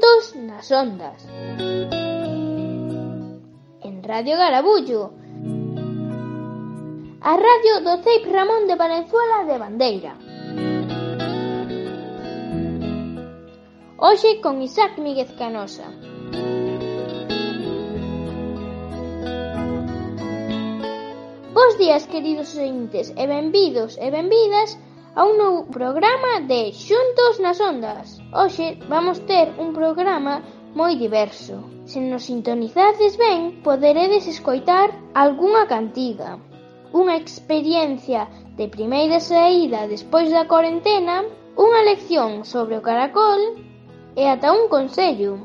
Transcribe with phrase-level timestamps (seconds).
[0.00, 1.28] minutos nas ondas.
[3.82, 5.12] En Radio Garabullo.
[7.20, 10.12] A radio do Ceip Ramón de Valenzuela de Bandeira.
[13.98, 15.88] Hoxe con Isaac Míguez Canosa.
[21.52, 24.78] Bos días, queridos ointes, e benvidos e benvidas
[25.20, 28.16] a un novo programa de Xuntos nas Ondas.
[28.32, 30.40] Hoxe vamos ter un programa
[30.72, 31.60] moi diverso.
[31.84, 36.40] Se nos sintonizades ben, poderedes escoitar algunha cantiga,
[36.96, 41.20] unha experiencia de primeira saída despois da cuarentena,
[41.52, 43.60] unha lección sobre o caracol
[44.16, 45.36] e ata un consello.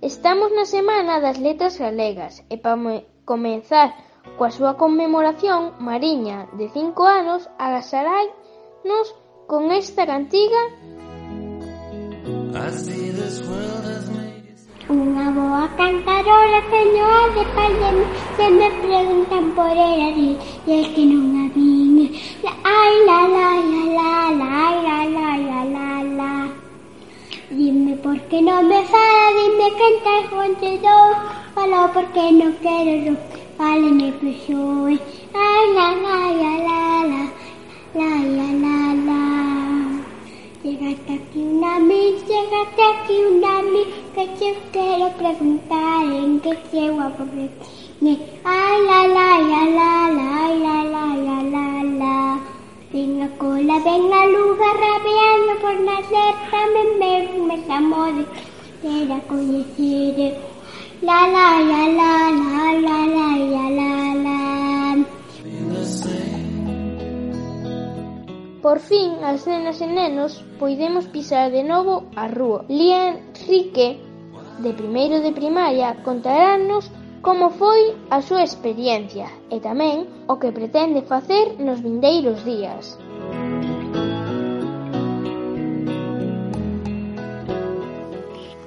[0.00, 2.80] Estamos na semana das letras galegas e para
[3.28, 3.92] comenzar
[4.38, 9.06] coa súa conmemoración, Mariña, de cinco anos, agasarai-nos
[9.46, 10.62] con esta cantiga.
[14.92, 17.72] Unha boa cantarola teño a de pai
[18.36, 20.36] Se me preguntan por ela di
[20.66, 22.08] E es que non a viña
[22.44, 24.54] la, Ai la la la la la
[24.86, 26.34] la la la la la.
[27.56, 31.06] Dime por que non me fala Dime quen te contedou
[31.54, 33.14] Fala porque non quero yo
[33.56, 34.98] Fale me persoe
[35.34, 37.22] Ai la la la la la
[37.94, 39.22] La la la la
[40.62, 46.88] Llegaste aquí una vez, llegaste aquí una vez, que te quiero preguntar en qué se
[46.88, 47.50] guapo que
[48.44, 52.40] Ay, la, la, la, la, la, ay, la, la, la, la, la.
[52.92, 58.24] Venga cola, venga luga, rabiando por nacer, también me, me llamo de
[58.82, 60.51] quisiera conocer.
[61.02, 65.04] La la la la la la la la la la.
[68.62, 72.64] Por fin as nenas e nenos poidemos pisar de novo a rúa.
[72.68, 73.98] Lía Enrique,
[74.62, 76.86] de primeiro de primaria, contarános
[77.20, 82.94] como foi a súa experiencia e tamén o que pretende facer nos vindeiros días.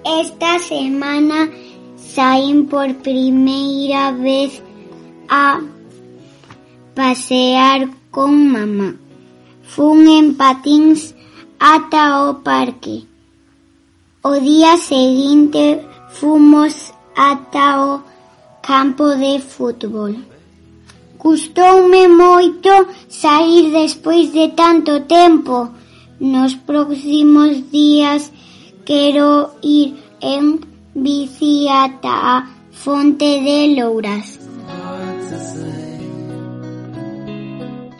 [0.03, 1.47] Esta semana
[2.15, 4.63] saín por primeira vez
[5.27, 5.59] a
[6.95, 8.95] pasear con mamá.
[9.63, 11.13] Fun en patíns
[11.59, 13.03] ata parque.
[14.23, 15.83] O día seguinte
[16.17, 17.91] fomos ata o
[18.61, 20.15] campo de fútbol.
[21.19, 22.71] Gustoume moito
[23.09, 25.69] sair despois de tanto tempo.
[26.19, 28.31] Nos próximos días
[28.85, 34.39] quero ir en bici ata a Fonte de Louras.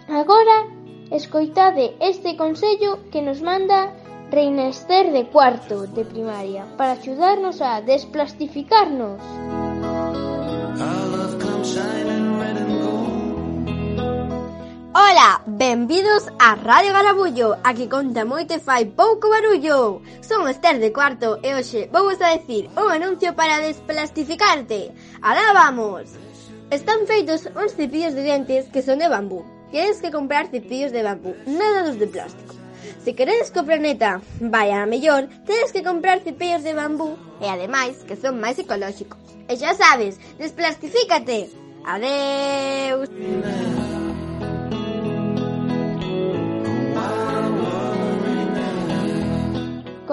[0.07, 0.57] Agora,
[1.11, 3.93] escoitade este consello que nos manda
[4.31, 9.19] Reina Ester de cuarto de primaria para axudarnos a desplastificarnos.
[15.85, 20.01] Benvidos a Radio Garabullo, a que conta moito e fai pouco barullo.
[20.25, 24.89] Son Esther de Cuarto e hoxe vouvos a decir un anuncio para desplastificarte.
[25.21, 26.09] Alá vamos!
[26.73, 29.45] Están feitos uns cepillos de dentes que son de bambú.
[29.69, 32.57] Queres que comprar cepillos de bambú, nada dos de plástico.
[33.05, 37.45] Se queredes que o planeta vaya a mellor, tedes que comprar cepillos de bambú e
[37.45, 39.21] ademais que son máis ecolóxicos.
[39.45, 41.53] E xa sabes, desplastifícate!
[41.85, 43.13] Adeus!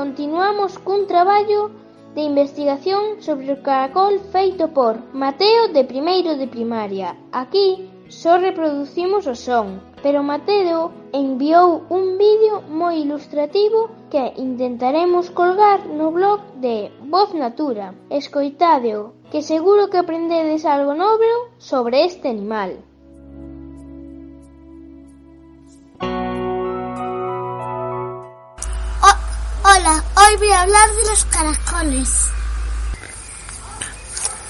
[0.03, 1.71] Continuamos cun traballo
[2.17, 7.09] de investigación sobre o caracol feito por Mateo de primeiro de primaria.
[7.31, 7.69] Aquí
[8.21, 9.67] só reproducimos o son,
[10.03, 10.91] pero Mateo
[11.23, 13.81] enviou un vídeo moi ilustrativo
[14.11, 17.95] que intentaremos colgar no blog de Voz Natura.
[18.11, 21.31] Escoitádeo, que seguro que aprendedes algo novo
[21.71, 22.71] sobre este animal.
[30.33, 32.09] Hoy voy a hablar de los caracoles.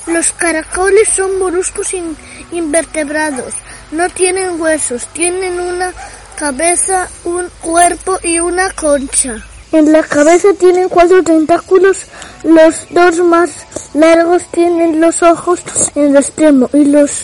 [0.07, 2.17] Los caracoles son moluscos in-
[2.51, 3.55] invertebrados.
[3.91, 5.93] No tienen huesos, tienen una
[6.37, 9.37] cabeza, un cuerpo y una concha.
[9.73, 11.99] En la cabeza tienen cuatro tentáculos,
[12.45, 13.51] los dos más
[13.95, 15.61] largos tienen los ojos
[15.95, 17.23] en el extremo y los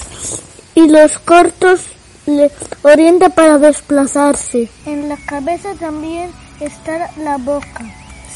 [0.74, 1.80] y los cortos
[2.26, 2.50] le
[2.82, 4.70] orienta para desplazarse.
[4.86, 7.84] En la cabeza también está la boca.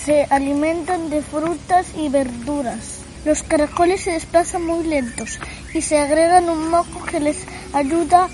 [0.04, 2.98] Se alimentan de frutas y verduras.
[3.24, 5.38] Los caracoles se desplazan muy lentos
[5.72, 7.38] y se agregan un moco que les
[7.72, 8.28] ayuda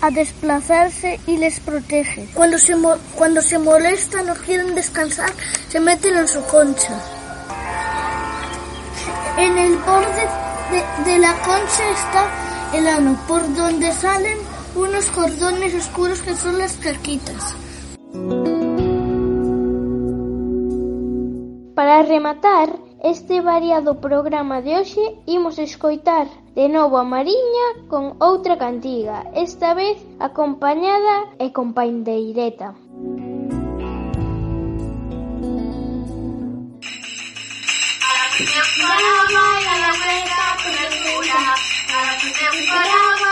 [0.00, 2.26] a desplazarse y les protege.
[2.32, 2.74] Cuando se,
[3.14, 5.30] cuando se molesta, no quieren descansar,
[5.68, 6.98] se meten en su concha.
[9.36, 10.28] En el borde
[10.70, 14.38] de, de la concha está el ano, por donde salen
[14.74, 17.54] unos cordones oscuros que son las caquitas.
[22.02, 22.68] Para rematar
[23.04, 26.26] este variado programa de hoxe imos escoitar
[26.58, 32.74] de novo a Mariña con outra cantiga, esta vez acompañada e con pandeireta.
[32.74, 32.74] A
[38.18, 43.31] la temporada, a la vuelta por el cura, a la temporada,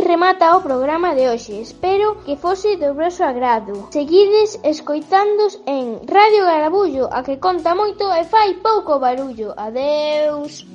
[0.00, 1.60] remata o programa de hoxe.
[1.60, 3.88] Espero que fose do vosso agrado.
[3.90, 9.54] Seguides escoitándos en Radio Garabullo, a que conta moito e fai pouco barullo.
[9.56, 10.66] Adeus.